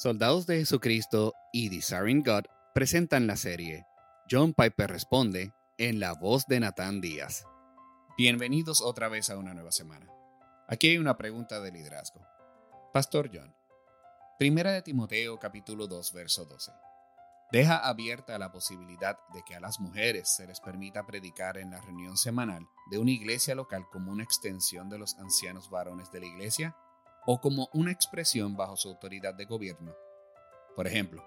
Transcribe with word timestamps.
Soldados 0.00 0.46
de 0.46 0.56
Jesucristo 0.56 1.34
y 1.52 1.68
Desiring 1.68 2.22
God 2.22 2.44
presentan 2.72 3.26
la 3.26 3.36
serie 3.36 3.84
John 4.30 4.54
Piper 4.54 4.88
Responde 4.88 5.52
en 5.76 6.00
la 6.00 6.14
voz 6.14 6.46
de 6.46 6.58
Nathan 6.58 7.02
Díaz. 7.02 7.44
Bienvenidos 8.16 8.80
otra 8.80 9.10
vez 9.10 9.28
a 9.28 9.36
una 9.36 9.52
nueva 9.52 9.72
semana. 9.72 10.06
Aquí 10.68 10.88
hay 10.88 10.96
una 10.96 11.18
pregunta 11.18 11.60
de 11.60 11.70
liderazgo. 11.70 12.22
Pastor 12.94 13.28
John, 13.30 13.54
Primera 14.38 14.72
de 14.72 14.80
Timoteo 14.80 15.38
capítulo 15.38 15.86
2 15.86 16.14
verso 16.14 16.46
12. 16.46 16.72
Deja 17.52 17.76
abierta 17.76 18.38
la 18.38 18.50
posibilidad 18.50 19.18
de 19.34 19.42
que 19.46 19.54
a 19.54 19.60
las 19.60 19.80
mujeres 19.80 20.34
se 20.34 20.46
les 20.46 20.60
permita 20.60 21.04
predicar 21.04 21.58
en 21.58 21.72
la 21.72 21.80
reunión 21.82 22.16
semanal 22.16 22.66
de 22.90 22.96
una 22.96 23.10
iglesia 23.10 23.54
local 23.54 23.84
como 23.92 24.12
una 24.12 24.24
extensión 24.24 24.88
de 24.88 24.96
los 24.96 25.18
ancianos 25.18 25.68
varones 25.68 26.10
de 26.10 26.20
la 26.20 26.26
iglesia 26.26 26.74
o 27.26 27.40
como 27.40 27.68
una 27.72 27.92
expresión 27.92 28.56
bajo 28.56 28.76
su 28.76 28.88
autoridad 28.88 29.34
de 29.34 29.44
gobierno. 29.44 29.92
Por 30.76 30.86
ejemplo, 30.86 31.24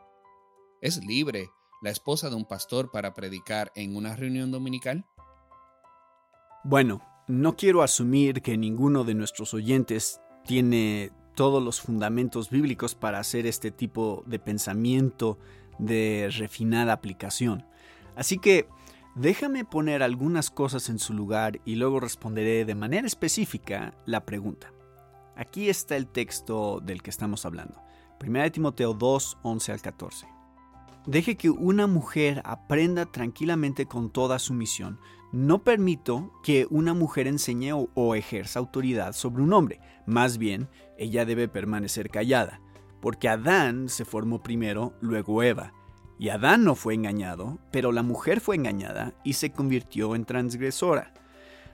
¿es 0.81 1.03
libre 1.05 1.49
la 1.81 1.89
esposa 1.89 2.29
de 2.29 2.35
un 2.35 2.45
pastor 2.45 2.91
para 2.91 3.13
predicar 3.13 3.71
en 3.75 3.95
una 3.95 4.15
reunión 4.15 4.51
dominical? 4.51 5.05
Bueno, 6.63 7.01
no 7.27 7.55
quiero 7.55 7.83
asumir 7.83 8.41
que 8.41 8.57
ninguno 8.57 9.03
de 9.03 9.15
nuestros 9.15 9.53
oyentes 9.53 10.21
tiene 10.45 11.11
todos 11.35 11.63
los 11.63 11.81
fundamentos 11.81 12.49
bíblicos 12.49 12.95
para 12.95 13.19
hacer 13.19 13.45
este 13.45 13.71
tipo 13.71 14.23
de 14.25 14.39
pensamiento 14.39 15.37
de 15.79 16.29
refinada 16.37 16.93
aplicación. 16.93 17.65
Así 18.15 18.37
que 18.37 18.67
déjame 19.15 19.65
poner 19.65 20.03
algunas 20.03 20.51
cosas 20.51 20.89
en 20.89 20.99
su 20.99 21.13
lugar 21.13 21.59
y 21.65 21.75
luego 21.75 21.99
responderé 21.99 22.65
de 22.65 22.75
manera 22.75 23.07
específica 23.07 23.95
la 24.05 24.25
pregunta. 24.25 24.71
Aquí 25.35 25.69
está 25.69 25.95
el 25.95 26.07
texto 26.07 26.79
del 26.79 27.01
que 27.01 27.09
estamos 27.09 27.45
hablando. 27.45 27.81
1 28.25 28.51
Timoteo 28.51 28.93
2, 28.93 29.39
11 29.41 29.71
al 29.71 29.81
14. 29.81 30.27
Deje 31.05 31.35
que 31.35 31.49
una 31.49 31.87
mujer 31.87 32.41
aprenda 32.45 33.05
tranquilamente 33.05 33.87
con 33.87 34.09
toda 34.09 34.39
su 34.39 34.53
misión. 34.53 34.99
No 35.31 35.63
permito 35.63 36.31
que 36.43 36.67
una 36.69 36.93
mujer 36.93 37.27
enseñe 37.27 37.73
o 37.73 38.15
ejerza 38.15 38.59
autoridad 38.59 39.13
sobre 39.13 39.43
un 39.43 39.53
hombre. 39.53 39.81
Más 40.05 40.37
bien, 40.37 40.69
ella 40.97 41.25
debe 41.25 41.47
permanecer 41.47 42.09
callada. 42.09 42.61
Porque 43.01 43.27
Adán 43.27 43.89
se 43.89 44.05
formó 44.05 44.43
primero, 44.43 44.93
luego 45.01 45.43
Eva. 45.43 45.73
Y 46.19 46.29
Adán 46.29 46.63
no 46.63 46.75
fue 46.75 46.93
engañado, 46.93 47.59
pero 47.71 47.91
la 47.91 48.03
mujer 48.03 48.39
fue 48.39 48.55
engañada 48.55 49.13
y 49.25 49.33
se 49.33 49.51
convirtió 49.51 50.15
en 50.15 50.23
transgresora. 50.23 51.11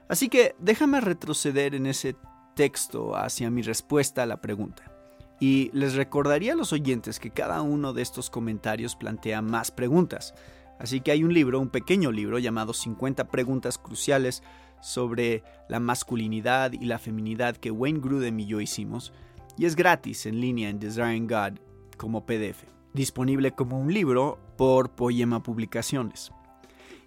Así 0.08 0.28
que 0.28 0.56
déjame 0.58 1.00
retroceder 1.00 1.76
en 1.76 1.86
ese 1.86 2.16
texto 2.60 3.16
hacia 3.16 3.50
mi 3.50 3.62
respuesta 3.62 4.22
a 4.22 4.26
la 4.26 4.42
pregunta. 4.42 4.92
Y 5.40 5.70
les 5.72 5.94
recordaría 5.94 6.52
a 6.52 6.56
los 6.56 6.74
oyentes 6.74 7.18
que 7.18 7.30
cada 7.30 7.62
uno 7.62 7.94
de 7.94 8.02
estos 8.02 8.28
comentarios 8.28 8.96
plantea 8.96 9.40
más 9.40 9.70
preguntas. 9.70 10.34
Así 10.78 11.00
que 11.00 11.10
hay 11.10 11.24
un 11.24 11.32
libro, 11.32 11.58
un 11.58 11.70
pequeño 11.70 12.12
libro 12.12 12.38
llamado 12.38 12.74
50 12.74 13.28
preguntas 13.28 13.78
cruciales 13.78 14.42
sobre 14.82 15.42
la 15.70 15.80
masculinidad 15.80 16.74
y 16.74 16.84
la 16.84 16.98
feminidad 16.98 17.56
que 17.56 17.70
Wayne 17.70 18.00
Grudem 18.00 18.38
y 18.40 18.44
yo 18.44 18.60
hicimos, 18.60 19.14
y 19.56 19.64
es 19.64 19.74
gratis 19.74 20.26
en 20.26 20.38
línea 20.38 20.68
en 20.68 20.78
Desiring 20.78 21.26
God 21.26 21.58
como 21.96 22.26
PDF, 22.26 22.64
disponible 22.92 23.52
como 23.52 23.80
un 23.80 23.94
libro 23.94 24.38
por 24.58 24.90
Poema 24.90 25.42
Publicaciones. 25.42 26.30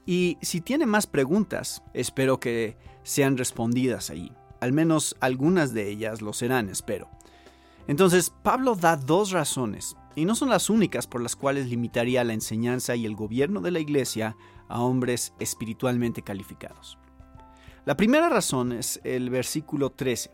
Y 0.04 0.40
si 0.42 0.62
tiene 0.62 0.88
más 0.88 1.06
preguntas, 1.06 1.84
espero 1.94 2.40
que 2.40 2.76
sean 3.04 3.38
respondidas 3.38 4.10
ahí. 4.10 4.32
Al 4.64 4.72
menos 4.72 5.18
algunas 5.20 5.74
de 5.74 5.90
ellas 5.90 6.22
lo 6.22 6.32
serán, 6.32 6.70
espero. 6.70 7.10
Entonces, 7.86 8.30
Pablo 8.44 8.76
da 8.76 8.96
dos 8.96 9.32
razones, 9.32 9.98
y 10.16 10.24
no 10.24 10.36
son 10.36 10.50
las 10.50 10.70
únicas 10.70 11.06
por 11.06 11.20
las 11.20 11.36
cuales 11.36 11.68
limitaría 11.68 12.24
la 12.24 12.32
enseñanza 12.32 12.96
y 12.96 13.06
el 13.06 13.14
gobierno 13.14 13.60
de 13.60 13.72
la 13.72 13.82
iglesia 13.82 14.38
a 14.70 14.80
hombres 14.80 15.34
espiritualmente 15.38 16.22
calificados. 16.22 16.98
La 17.84 17.98
primera 17.98 18.30
razón 18.30 18.72
es 18.72 19.02
el 19.04 19.30
versículo 19.30 19.90
13. 19.90 20.32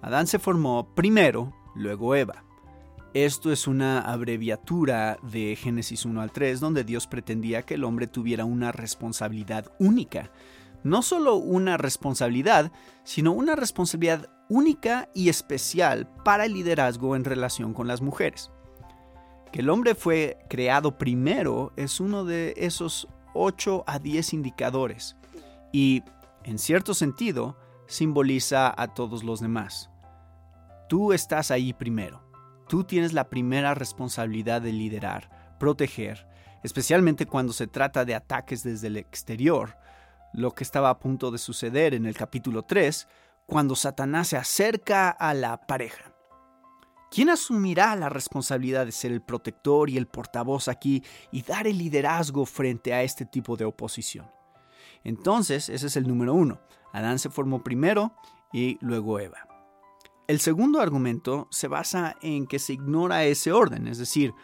Adán 0.00 0.28
se 0.28 0.38
formó 0.38 0.94
primero, 0.94 1.52
luego 1.74 2.14
Eva. 2.14 2.44
Esto 3.14 3.50
es 3.50 3.66
una 3.66 4.00
abreviatura 4.00 5.18
de 5.24 5.56
Génesis 5.56 6.04
1 6.04 6.20
al 6.20 6.30
3, 6.30 6.60
donde 6.60 6.84
Dios 6.84 7.08
pretendía 7.08 7.62
que 7.62 7.74
el 7.74 7.82
hombre 7.82 8.06
tuviera 8.06 8.44
una 8.44 8.70
responsabilidad 8.70 9.72
única 9.80 10.30
no 10.86 11.02
solo 11.02 11.34
una 11.34 11.76
responsabilidad, 11.76 12.70
sino 13.02 13.32
una 13.32 13.56
responsabilidad 13.56 14.30
única 14.48 15.08
y 15.14 15.28
especial 15.28 16.08
para 16.24 16.44
el 16.44 16.54
liderazgo 16.54 17.16
en 17.16 17.24
relación 17.24 17.74
con 17.74 17.88
las 17.88 18.00
mujeres. 18.00 18.52
Que 19.52 19.60
el 19.60 19.70
hombre 19.70 19.96
fue 19.96 20.38
creado 20.48 20.96
primero 20.96 21.72
es 21.76 21.98
uno 21.98 22.24
de 22.24 22.54
esos 22.56 23.08
8 23.34 23.82
a 23.86 23.98
10 23.98 24.34
indicadores 24.34 25.16
y, 25.72 26.04
en 26.44 26.58
cierto 26.58 26.94
sentido, 26.94 27.58
simboliza 27.88 28.72
a 28.80 28.94
todos 28.94 29.24
los 29.24 29.40
demás. 29.40 29.90
Tú 30.88 31.12
estás 31.12 31.50
ahí 31.50 31.72
primero. 31.72 32.22
Tú 32.68 32.84
tienes 32.84 33.12
la 33.12 33.28
primera 33.28 33.74
responsabilidad 33.74 34.62
de 34.62 34.72
liderar, 34.72 35.56
proteger, 35.58 36.28
especialmente 36.62 37.26
cuando 37.26 37.52
se 37.52 37.66
trata 37.66 38.04
de 38.04 38.14
ataques 38.14 38.62
desde 38.62 38.86
el 38.86 38.96
exterior, 38.96 39.76
lo 40.32 40.52
que 40.52 40.64
estaba 40.64 40.90
a 40.90 40.98
punto 40.98 41.30
de 41.30 41.38
suceder 41.38 41.94
en 41.94 42.06
el 42.06 42.16
capítulo 42.16 42.62
3, 42.62 43.08
cuando 43.46 43.76
Satanás 43.76 44.28
se 44.28 44.36
acerca 44.36 45.10
a 45.10 45.34
la 45.34 45.66
pareja. 45.66 46.12
¿Quién 47.10 47.30
asumirá 47.30 47.94
la 47.96 48.08
responsabilidad 48.08 48.84
de 48.84 48.92
ser 48.92 49.12
el 49.12 49.22
protector 49.22 49.88
y 49.88 49.96
el 49.96 50.08
portavoz 50.08 50.68
aquí 50.68 51.02
y 51.30 51.42
dar 51.42 51.66
el 51.66 51.78
liderazgo 51.78 52.44
frente 52.44 52.92
a 52.92 53.02
este 53.02 53.24
tipo 53.24 53.56
de 53.56 53.64
oposición? 53.64 54.30
Entonces, 55.04 55.68
ese 55.68 55.86
es 55.86 55.96
el 55.96 56.08
número 56.08 56.34
uno. 56.34 56.60
Adán 56.92 57.18
se 57.18 57.30
formó 57.30 57.62
primero 57.62 58.12
y 58.52 58.76
luego 58.80 59.20
Eva. 59.20 59.46
El 60.26 60.40
segundo 60.40 60.80
argumento 60.80 61.46
se 61.52 61.68
basa 61.68 62.16
en 62.20 62.48
que 62.48 62.58
se 62.58 62.72
ignora 62.72 63.24
ese 63.24 63.52
orden, 63.52 63.86
es 63.86 63.98
decir, 63.98 64.34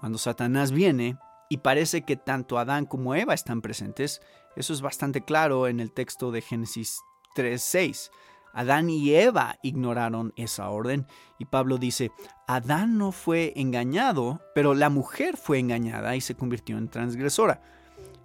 cuando 0.00 0.18
Satanás 0.18 0.72
viene 0.72 1.16
y 1.48 1.58
parece 1.58 2.02
que 2.02 2.16
tanto 2.16 2.58
Adán 2.58 2.86
como 2.86 3.14
Eva 3.14 3.34
están 3.34 3.60
presentes, 3.60 4.20
eso 4.56 4.72
es 4.72 4.80
bastante 4.80 5.22
claro 5.22 5.68
en 5.68 5.80
el 5.80 5.92
texto 5.92 6.30
de 6.30 6.42
Génesis 6.42 7.00
3.6. 7.36 8.10
Adán 8.52 8.90
y 8.90 9.14
Eva 9.14 9.58
ignoraron 9.62 10.32
esa 10.36 10.68
orden 10.70 11.06
y 11.38 11.44
Pablo 11.44 11.78
dice, 11.78 12.10
Adán 12.46 12.98
no 12.98 13.12
fue 13.12 13.52
engañado, 13.56 14.40
pero 14.54 14.74
la 14.74 14.90
mujer 14.90 15.36
fue 15.36 15.58
engañada 15.58 16.16
y 16.16 16.20
se 16.20 16.34
convirtió 16.34 16.76
en 16.76 16.88
transgresora. 16.88 17.62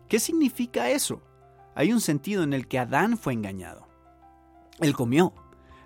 ¿Qué 0.07 0.19
significa 0.19 0.89
eso? 0.89 1.21
Hay 1.75 1.91
un 1.91 2.01
sentido 2.01 2.43
en 2.43 2.53
el 2.53 2.67
que 2.67 2.79
Adán 2.79 3.17
fue 3.17 3.33
engañado. 3.33 3.87
Él 4.79 4.93
comió. 4.95 5.33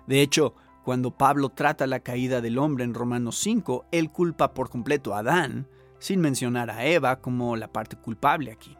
De 0.06 0.22
hecho, 0.22 0.54
cuando 0.84 1.10
Pablo 1.10 1.50
trata 1.50 1.86
la 1.86 2.00
caída 2.00 2.40
del 2.40 2.58
hombre 2.58 2.84
en 2.84 2.94
Romanos 2.94 3.36
5, 3.38 3.86
él 3.92 4.10
culpa 4.10 4.54
por 4.54 4.70
completo 4.70 5.14
a 5.14 5.18
Adán, 5.18 5.68
sin 5.98 6.20
mencionar 6.20 6.70
a 6.70 6.84
Eva 6.84 7.20
como 7.20 7.56
la 7.56 7.72
parte 7.72 7.96
culpable 7.96 8.52
aquí. 8.52 8.76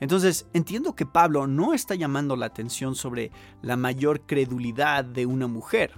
Entonces, 0.00 0.46
entiendo 0.54 0.94
que 0.94 1.06
Pablo 1.06 1.46
no 1.46 1.74
está 1.74 1.94
llamando 1.94 2.34
la 2.34 2.46
atención 2.46 2.94
sobre 2.94 3.30
la 3.60 3.76
mayor 3.76 4.22
credulidad 4.26 5.04
de 5.04 5.26
una 5.26 5.46
mujer, 5.46 5.92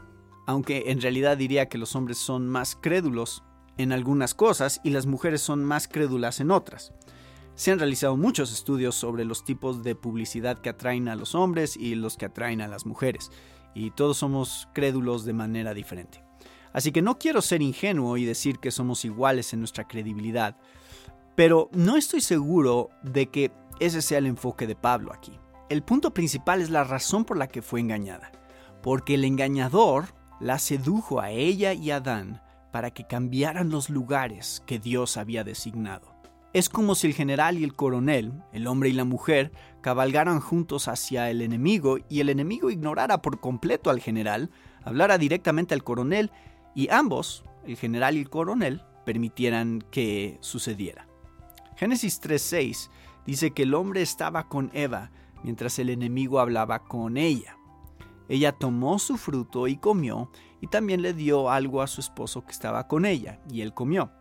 aunque 0.47 0.91
en 0.91 1.01
realidad 1.01 1.37
diría 1.37 1.69
que 1.69 1.79
los 1.79 1.95
hombres 1.95 2.19
son 2.19 2.49
más 2.49 2.77
crédulos 2.81 3.45
en 3.79 3.93
algunas 3.93 4.35
cosas 4.35 4.81
y 4.83 4.91
las 4.91 5.07
mujeres 5.07 5.41
son 5.41 5.65
más 5.65 5.87
crédulas 5.87 6.41
en 6.41 6.51
otras. 6.51 6.93
Se 7.55 7.71
han 7.71 7.79
realizado 7.79 8.17
muchos 8.17 8.53
estudios 8.53 8.95
sobre 8.97 9.25
los 9.25 9.45
tipos 9.45 9.83
de 9.85 9.95
publicidad 9.95 10.59
que 10.59 10.71
atraen 10.71 11.09
a 11.09 11.17
los 11.17 11.35
hombres 11.35 11.77
y 11.77 11.95
los 11.95 12.17
que 12.17 12.27
atraen 12.27 12.61
a 12.61 12.69
las 12.69 12.87
mujeres, 12.87 13.31
y 13.75 13.91
todos 13.91 14.17
somos 14.17 14.69
crédulos 14.75 15.25
de 15.25 15.33
manera 15.33 15.75
diferente. 15.75 16.25
Así 16.73 16.93
que 16.93 17.03
no 17.03 17.19
quiero 17.19 17.43
ser 17.43 17.63
ingenuo 17.63 18.17
y 18.17 18.25
decir 18.25 18.59
que 18.59 18.71
somos 18.71 19.05
iguales 19.05 19.53
en 19.53 19.59
nuestra 19.61 19.87
credibilidad, 19.87 20.57
pero 21.35 21.69
no 21.73 21.97
estoy 21.97 22.21
seguro 22.21 22.91
de 23.03 23.27
que 23.27 23.53
ese 23.81 24.03
sea 24.03 24.19
el 24.19 24.27
enfoque 24.27 24.67
de 24.67 24.77
Pablo 24.77 25.13
aquí. 25.13 25.39
El 25.69 25.83
punto 25.83 26.13
principal 26.13 26.61
es 26.61 26.71
la 26.71 26.85
razón 26.85 27.25
por 27.25 27.37
la 27.37 27.49
que 27.49 27.63
fue 27.63 27.81
engañada, 27.81 28.31
porque 28.83 29.15
el 29.15 29.25
engañador 29.25 30.15
la 30.41 30.59
sedujo 30.59 31.21
a 31.21 31.31
ella 31.31 31.73
y 31.73 31.91
a 31.91 31.97
Adán 31.97 32.43
para 32.73 32.91
que 32.91 33.07
cambiaran 33.07 33.71
los 33.71 33.91
lugares 33.91 34.63
que 34.67 34.79
Dios 34.79 35.17
había 35.17 35.45
designado. 35.45 36.13
Es 36.53 36.69
como 36.69 36.95
si 36.95 37.07
el 37.07 37.15
general 37.15 37.59
y 37.59 37.65
el 37.65 37.75
coronel, 37.75 38.33
el 38.53 38.67
hombre 38.67 38.91
y 38.91 38.93
la 38.93 39.05
mujer, 39.05 39.53
cabalgaran 39.81 40.41
juntos 40.41 40.87
hacia 40.87 41.31
el 41.31 41.41
enemigo 41.41 41.99
y 42.11 42.21
el 42.21 42.29
enemigo 42.29 42.71
ignorara 42.71 43.23
por 43.23 43.41
completo 43.41 43.89
al 43.89 44.01
general, 44.01 44.51
hablara 44.85 45.17
directamente 45.17 45.73
al 45.73 45.83
coronel 45.83 46.31
y 46.75 46.89
ambos, 46.91 47.45
el 47.67 47.77
general 47.77 48.17
y 48.17 48.21
el 48.21 48.31
coronel, 48.31 48.83
permitieran 49.05 49.83
que 49.91 50.39
sucediera. 50.41 51.07
Génesis 51.77 52.21
3.6 52.23 52.91
dice 53.27 53.51
que 53.51 53.65
el 53.65 53.75
hombre 53.75 54.03
estaba 54.03 54.49
con 54.49 54.71
Eva 54.73 55.11
mientras 55.43 55.79
el 55.79 55.91
enemigo 55.91 56.41
hablaba 56.41 56.81
con 56.81 57.17
ella. 57.17 57.57
Ella 58.29 58.53
tomó 58.53 58.99
su 58.99 59.17
fruto 59.17 59.67
y 59.67 59.77
comió, 59.77 60.31
y 60.61 60.69
también 60.69 61.03
le 61.03 61.13
dio 61.13 61.51
algo 61.51 61.83
a 61.83 61.87
su 61.87 62.01
esposo 62.01 62.45
que 62.45 62.53
estaba 62.53 62.87
con 62.87 63.05
ella, 63.05 63.41
y 63.51 63.61
él 63.61 63.75
comió. 63.75 64.13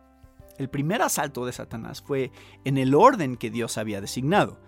El 0.58 0.68
primer 0.68 1.02
asalto 1.02 1.46
de 1.46 1.52
Satanás 1.52 2.02
fue 2.02 2.30
en 2.64 2.78
el 2.78 2.94
orden 2.94 3.36
que 3.36 3.50
Dios 3.50 3.78
había 3.78 4.00
designado, 4.00 4.60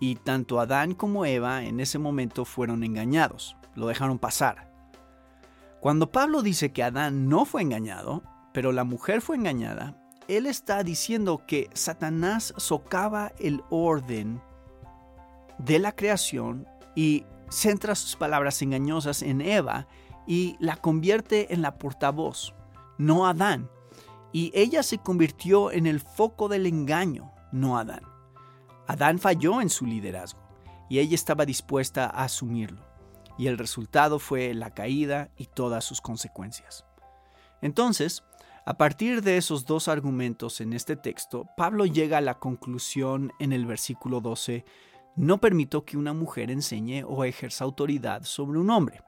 y 0.00 0.16
tanto 0.16 0.60
Adán 0.60 0.94
como 0.94 1.24
Eva 1.24 1.64
en 1.64 1.80
ese 1.80 1.98
momento 1.98 2.44
fueron 2.44 2.84
engañados, 2.84 3.56
lo 3.74 3.88
dejaron 3.88 4.18
pasar. 4.18 4.67
Cuando 5.80 6.10
Pablo 6.10 6.42
dice 6.42 6.72
que 6.72 6.82
Adán 6.82 7.28
no 7.28 7.44
fue 7.44 7.62
engañado, 7.62 8.22
pero 8.52 8.72
la 8.72 8.84
mujer 8.84 9.20
fue 9.20 9.36
engañada, 9.36 9.96
él 10.26 10.46
está 10.46 10.82
diciendo 10.82 11.42
que 11.46 11.70
Satanás 11.72 12.52
socava 12.56 13.32
el 13.38 13.62
orden 13.70 14.42
de 15.58 15.78
la 15.78 15.92
creación 15.92 16.66
y 16.96 17.24
centra 17.48 17.94
sus 17.94 18.16
palabras 18.16 18.60
engañosas 18.60 19.22
en 19.22 19.40
Eva 19.40 19.86
y 20.26 20.56
la 20.58 20.76
convierte 20.76 21.54
en 21.54 21.62
la 21.62 21.78
portavoz, 21.78 22.54
no 22.98 23.26
Adán. 23.26 23.70
Y 24.32 24.50
ella 24.54 24.82
se 24.82 24.98
convirtió 24.98 25.70
en 25.72 25.86
el 25.86 26.00
foco 26.00 26.48
del 26.48 26.66
engaño, 26.66 27.32
no 27.52 27.78
Adán. 27.78 28.02
Adán 28.86 29.18
falló 29.18 29.60
en 29.60 29.70
su 29.70 29.86
liderazgo 29.86 30.40
y 30.90 30.98
ella 30.98 31.14
estaba 31.14 31.46
dispuesta 31.46 32.06
a 32.06 32.24
asumirlo. 32.24 32.87
Y 33.38 33.46
el 33.46 33.56
resultado 33.56 34.18
fue 34.18 34.52
la 34.52 34.74
caída 34.74 35.30
y 35.36 35.46
todas 35.46 35.84
sus 35.84 36.00
consecuencias. 36.00 36.84
Entonces, 37.62 38.24
a 38.66 38.76
partir 38.76 39.22
de 39.22 39.38
esos 39.38 39.64
dos 39.64 39.88
argumentos 39.88 40.60
en 40.60 40.74
este 40.74 40.94
texto, 40.94 41.46
Pablo 41.56 41.86
llega 41.86 42.18
a 42.18 42.20
la 42.20 42.38
conclusión 42.38 43.32
en 43.38 43.54
el 43.54 43.64
versículo 43.64 44.20
12, 44.20 44.64
no 45.16 45.38
permito 45.38 45.86
que 45.86 45.96
una 45.96 46.12
mujer 46.12 46.50
enseñe 46.50 47.02
o 47.02 47.24
ejerza 47.24 47.64
autoridad 47.64 48.24
sobre 48.24 48.58
un 48.58 48.68
hombre. 48.68 49.02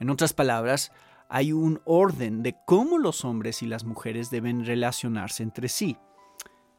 En 0.00 0.08
otras 0.08 0.32
palabras, 0.32 0.90
hay 1.28 1.52
un 1.52 1.82
orden 1.84 2.42
de 2.42 2.56
cómo 2.64 2.98
los 2.98 3.24
hombres 3.24 3.62
y 3.62 3.66
las 3.66 3.84
mujeres 3.84 4.30
deben 4.30 4.64
relacionarse 4.64 5.42
entre 5.42 5.68
sí. 5.68 5.98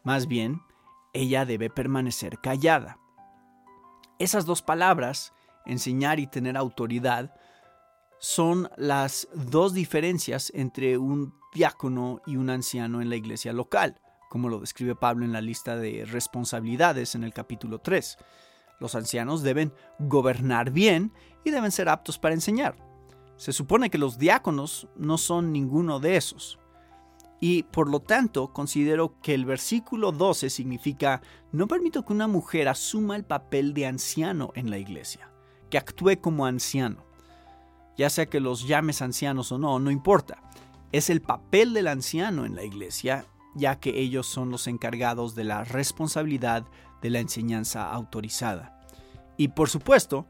Más 0.03 0.27
bien, 0.27 0.61
ella 1.13 1.45
debe 1.45 1.69
permanecer 1.69 2.39
callada. 2.39 2.97
Esas 4.17 4.45
dos 4.45 4.61
palabras, 4.61 5.33
enseñar 5.65 6.19
y 6.19 6.27
tener 6.27 6.57
autoridad, 6.57 7.33
son 8.19 8.69
las 8.77 9.27
dos 9.33 9.73
diferencias 9.73 10.51
entre 10.55 10.97
un 10.97 11.33
diácono 11.53 12.21
y 12.25 12.37
un 12.37 12.49
anciano 12.49 13.01
en 13.01 13.09
la 13.09 13.15
iglesia 13.15 13.53
local, 13.53 13.99
como 14.29 14.49
lo 14.49 14.59
describe 14.59 14.95
Pablo 14.95 15.25
en 15.25 15.33
la 15.33 15.41
lista 15.41 15.75
de 15.75 16.05
responsabilidades 16.05 17.15
en 17.15 17.23
el 17.23 17.33
capítulo 17.33 17.79
3. 17.79 18.17
Los 18.79 18.95
ancianos 18.95 19.41
deben 19.43 19.73
gobernar 19.99 20.71
bien 20.71 21.13
y 21.43 21.51
deben 21.51 21.71
ser 21.71 21.89
aptos 21.89 22.19
para 22.19 22.33
enseñar. 22.35 22.75
Se 23.37 23.53
supone 23.53 23.89
que 23.89 23.97
los 23.97 24.17
diáconos 24.17 24.87
no 24.95 25.17
son 25.17 25.51
ninguno 25.51 25.99
de 25.99 26.17
esos. 26.17 26.59
Y 27.39 27.63
por 27.63 27.89
lo 27.89 27.99
tanto 27.99 28.53
considero 28.53 29.19
que 29.21 29.33
el 29.33 29.45
versículo 29.45 30.11
12 30.11 30.49
significa 30.49 31.21
no 31.51 31.67
permito 31.67 32.05
que 32.05 32.13
una 32.13 32.27
mujer 32.27 32.67
asuma 32.69 33.15
el 33.15 33.25
papel 33.25 33.73
de 33.73 33.87
anciano 33.87 34.51
en 34.55 34.69
la 34.69 34.77
iglesia, 34.77 35.29
que 35.69 35.77
actúe 35.77 36.19
como 36.21 36.45
anciano. 36.45 37.03
Ya 37.97 38.09
sea 38.09 38.25
que 38.25 38.39
los 38.39 38.67
llames 38.67 39.01
ancianos 39.01 39.51
o 39.51 39.57
no, 39.57 39.79
no 39.79 39.91
importa. 39.91 40.41
Es 40.91 41.09
el 41.09 41.21
papel 41.21 41.73
del 41.73 41.87
anciano 41.87 42.45
en 42.45 42.55
la 42.55 42.63
iglesia, 42.63 43.25
ya 43.55 43.79
que 43.79 43.99
ellos 43.99 44.27
son 44.27 44.49
los 44.49 44.67
encargados 44.67 45.35
de 45.35 45.45
la 45.45 45.63
responsabilidad 45.63 46.65
de 47.01 47.09
la 47.09 47.19
enseñanza 47.19 47.91
autorizada. 47.91 48.79
Y 49.37 49.49
por 49.49 49.69
supuesto, 49.69 50.27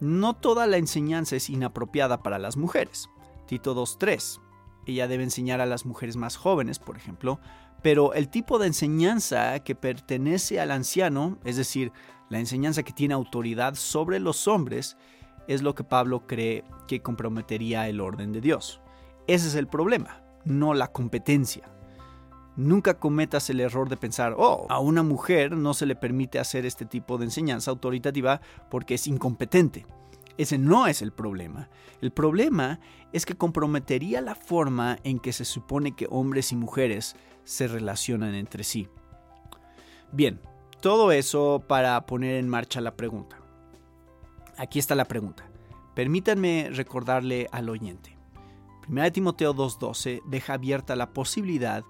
no 0.00 0.34
toda 0.34 0.66
la 0.66 0.76
enseñanza 0.76 1.36
es 1.36 1.50
inapropiada 1.50 2.22
para 2.22 2.38
las 2.38 2.56
mujeres. 2.56 3.08
Tito 3.46 3.74
2.3. 3.74 4.40
Ella 4.86 5.08
debe 5.08 5.24
enseñar 5.24 5.60
a 5.60 5.66
las 5.66 5.86
mujeres 5.86 6.16
más 6.16 6.36
jóvenes, 6.36 6.78
por 6.78 6.96
ejemplo, 6.96 7.40
pero 7.84 8.14
el 8.14 8.30
tipo 8.30 8.58
de 8.58 8.66
enseñanza 8.66 9.60
que 9.60 9.74
pertenece 9.74 10.58
al 10.58 10.70
anciano, 10.70 11.36
es 11.44 11.56
decir, 11.56 11.92
la 12.30 12.38
enseñanza 12.38 12.82
que 12.82 12.94
tiene 12.94 13.12
autoridad 13.12 13.74
sobre 13.74 14.20
los 14.20 14.48
hombres, 14.48 14.96
es 15.48 15.60
lo 15.60 15.74
que 15.74 15.84
Pablo 15.84 16.26
cree 16.26 16.64
que 16.88 17.02
comprometería 17.02 17.86
el 17.86 18.00
orden 18.00 18.32
de 18.32 18.40
Dios. 18.40 18.80
Ese 19.26 19.48
es 19.48 19.54
el 19.54 19.66
problema, 19.66 20.22
no 20.46 20.72
la 20.72 20.92
competencia. 20.92 21.70
Nunca 22.56 22.98
cometas 22.98 23.50
el 23.50 23.60
error 23.60 23.90
de 23.90 23.98
pensar, 23.98 24.34
oh, 24.38 24.66
a 24.70 24.80
una 24.80 25.02
mujer 25.02 25.54
no 25.54 25.74
se 25.74 25.84
le 25.84 25.94
permite 25.94 26.38
hacer 26.38 26.64
este 26.64 26.86
tipo 26.86 27.18
de 27.18 27.26
enseñanza 27.26 27.70
autoritativa 27.70 28.40
porque 28.70 28.94
es 28.94 29.06
incompetente. 29.06 29.84
Ese 30.38 30.56
no 30.56 30.86
es 30.86 31.02
el 31.02 31.12
problema. 31.12 31.68
El 32.00 32.12
problema 32.12 32.80
es 33.12 33.26
que 33.26 33.36
comprometería 33.36 34.22
la 34.22 34.34
forma 34.34 34.98
en 35.04 35.18
que 35.18 35.34
se 35.34 35.44
supone 35.44 35.94
que 35.94 36.08
hombres 36.10 36.50
y 36.50 36.56
mujeres 36.56 37.14
se 37.44 37.68
relacionan 37.68 38.34
entre 38.34 38.64
sí. 38.64 38.88
Bien, 40.12 40.40
todo 40.80 41.12
eso 41.12 41.64
para 41.66 42.04
poner 42.06 42.36
en 42.36 42.48
marcha 42.48 42.80
la 42.80 42.96
pregunta. 42.96 43.38
Aquí 44.56 44.78
está 44.78 44.94
la 44.94 45.06
pregunta. 45.06 45.48
Permítanme 45.94 46.70
recordarle 46.72 47.48
al 47.52 47.68
oyente. 47.68 48.16
1 48.88 49.12
Timoteo 49.12 49.54
2.12 49.54 50.22
deja 50.26 50.54
abierta 50.54 50.96
la 50.96 51.12
posibilidad 51.12 51.84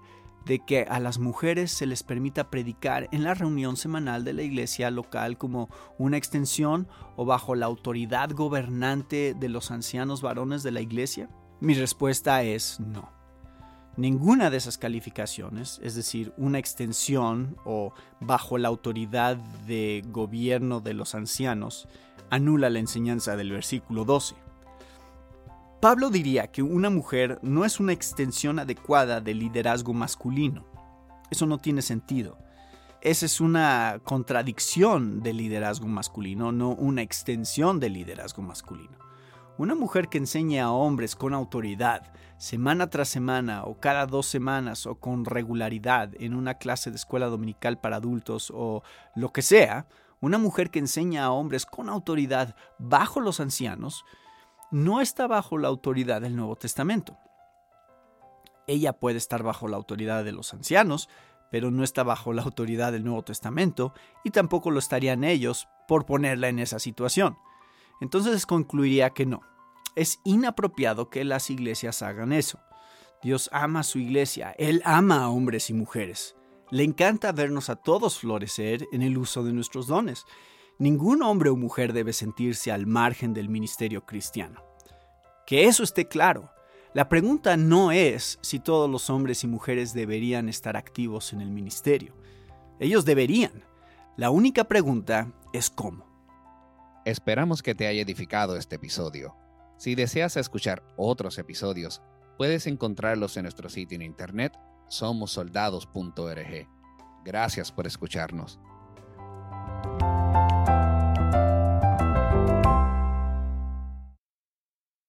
de 0.45 0.59
que 0.59 0.83
a 0.83 0.99
las 0.99 1.17
mujeres 1.17 1.71
se 1.71 1.87
les 1.87 2.03
permita 2.03 2.49
predicar 2.49 3.09
en 3.11 3.23
la 3.23 3.33
reunión 3.33 3.77
semanal 3.77 4.23
de 4.23 4.33
la 4.33 4.43
iglesia 4.43 4.91
local 4.91 5.37
como 5.37 5.69
una 5.97 6.17
extensión 6.17 6.87
o 7.15 7.25
bajo 7.25 7.55
la 7.55 7.65
autoridad 7.65 8.29
gobernante 8.29 9.33
de 9.33 9.49
los 9.49 9.71
ancianos 9.71 10.21
varones 10.21 10.61
de 10.61 10.71
la 10.71 10.81
iglesia? 10.81 11.29
Mi 11.59 11.73
respuesta 11.73 12.43
es 12.43 12.79
no. 12.79 13.09
Ninguna 13.97 14.49
de 14.49 14.57
esas 14.57 14.77
calificaciones, 14.77 15.79
es 15.81 15.95
decir, 15.95 16.33
una 16.35 16.59
extensión 16.59 17.55
o 17.63 17.93
bajo 18.19 18.57
la 18.57 18.67
autoridad 18.67 19.37
de 19.67 20.03
gobierno 20.07 20.81
de 20.81 20.93
los 20.93 21.15
ancianos, 21.15 21.87
anula 22.29 22.69
la 22.69 22.79
enseñanza 22.79 23.37
del 23.37 23.51
versículo 23.51 24.03
12. 24.03 24.35
Pablo 25.79 26.09
diría 26.09 26.47
que 26.47 26.61
una 26.61 26.89
mujer 26.89 27.39
no 27.41 27.63
es 27.63 27.79
una 27.79 27.93
extensión 27.93 28.59
adecuada 28.59 29.21
del 29.21 29.39
liderazgo 29.39 29.93
masculino. 29.93 30.65
Eso 31.31 31.45
no 31.45 31.59
tiene 31.59 31.81
sentido. 31.81 32.37
Esa 33.01 33.27
es 33.27 33.39
una 33.39 34.01
contradicción 34.03 35.21
del 35.21 35.37
liderazgo 35.37 35.87
masculino, 35.87 36.51
no 36.51 36.71
una 36.71 37.01
extensión 37.01 37.79
del 37.79 37.93
liderazgo 37.93 38.41
masculino. 38.41 39.04
Una 39.57 39.73
mujer 39.73 40.09
que 40.09 40.17
enseñe 40.17 40.59
a 40.59 40.71
hombres 40.71 41.15
con 41.15 41.33
autoridad, 41.33 42.11
semana 42.37 42.89
tras 42.89 43.07
semana 43.07 43.63
o 43.63 43.79
cada 43.79 44.05
dos 44.05 44.25
semanas 44.25 44.85
o 44.85 44.95
con 44.95 45.23
regularidad 45.23 46.11
en 46.19 46.33
una 46.35 46.55
clase 46.55 46.89
de 46.89 46.97
escuela 46.97 47.27
dominical 47.27 47.79
para 47.79 47.95
adultos 47.95 48.51
o 48.53 48.83
lo 49.15 49.31
que 49.31 49.41
sea, 49.41 49.87
una 50.19 50.37
mujer 50.37 50.71
que 50.71 50.79
enseña 50.79 51.23
a 51.23 51.31
hombres 51.31 51.65
con 51.65 51.87
autoridad 51.87 52.53
bajo 52.79 53.21
los 53.21 53.39
ancianos, 53.39 54.03
no 54.71 54.99
está 54.99 55.25
bajo 55.25 55.57
la 55.57 55.69
autoridad 55.69 56.19
del 56.19 56.35
Nuevo 56.35 56.57
Testamento. 56.57 57.17
Ella 58.67 58.91
puede 58.91 59.17
estar 59.17 59.41
bajo 59.41 59.69
la 59.69 59.77
autoridad 59.77 60.25
de 60.25 60.33
los 60.33 60.53
ancianos, 60.53 61.07
pero 61.49 61.71
no 61.71 61.85
está 61.85 62.03
bajo 62.03 62.33
la 62.33 62.41
autoridad 62.41 62.91
del 62.91 63.05
Nuevo 63.05 63.23
Testamento 63.23 63.93
y 64.25 64.31
tampoco 64.31 64.69
lo 64.69 64.79
estarían 64.79 65.23
ellos 65.23 65.69
por 65.87 66.05
ponerla 66.05 66.49
en 66.49 66.59
esa 66.59 66.79
situación. 66.79 67.37
Entonces 68.01 68.45
concluiría 68.45 69.11
que 69.11 69.25
no. 69.25 69.41
Es 69.95 70.19
inapropiado 70.23 71.09
que 71.09 71.23
las 71.23 71.49
iglesias 71.49 72.01
hagan 72.01 72.33
eso. 72.33 72.59
Dios 73.23 73.49
ama 73.51 73.79
a 73.79 73.83
su 73.83 73.99
iglesia, 73.99 74.53
Él 74.57 74.81
ama 74.85 75.23
a 75.23 75.29
hombres 75.29 75.69
y 75.69 75.73
mujeres. 75.73 76.35
Le 76.71 76.83
encanta 76.83 77.31
vernos 77.31 77.69
a 77.69 77.75
todos 77.75 78.19
florecer 78.19 78.85
en 78.91 79.01
el 79.01 79.17
uso 79.17 79.43
de 79.43 79.53
nuestros 79.53 79.87
dones 79.87 80.25
ningún 80.77 81.21
hombre 81.21 81.49
o 81.49 81.55
mujer 81.55 81.93
debe 81.93 82.13
sentirse 82.13 82.71
al 82.71 82.85
margen 82.85 83.33
del 83.33 83.49
ministerio 83.49 84.05
cristiano. 84.05 84.63
Que 85.45 85.65
eso 85.65 85.83
esté 85.83 86.07
claro. 86.07 86.51
La 86.93 87.09
pregunta 87.09 87.57
no 87.57 87.91
es 87.91 88.39
si 88.41 88.59
todos 88.59 88.89
los 88.89 89.09
hombres 89.09 89.43
y 89.43 89.47
mujeres 89.47 89.93
deberían 89.93 90.49
estar 90.49 90.77
activos 90.77 91.33
en 91.33 91.41
el 91.41 91.51
ministerio. 91.51 92.15
Ellos 92.79 93.05
deberían. 93.05 93.63
La 94.17 94.29
única 94.29 94.63
pregunta 94.63 95.31
es 95.53 95.69
cómo. 95.69 96.05
Esperamos 97.05 97.61
que 97.61 97.75
te 97.75 97.87
haya 97.87 98.01
edificado 98.01 98.57
este 98.57 98.77
episodio. 98.77 99.35
Si 99.77 99.95
deseas 99.95 100.37
escuchar 100.37 100.83
otros 100.97 101.37
episodios, 101.37 102.01
puedes 102.37 102.67
encontrarlos 102.67 103.37
en 103.37 103.43
nuestro 103.43 103.69
sitio 103.69 103.95
en 103.95 104.01
internet 104.01 104.53
somosoldados.org. 104.89 106.67
Gracias 107.23 107.71
por 107.71 107.87
escucharnos. 107.87 108.59